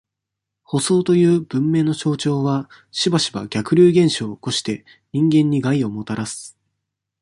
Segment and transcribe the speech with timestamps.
[0.63, 6.57] 舗装という文明の象徴は、しばしば、逆流現象を起こして、人間に害をもたらす。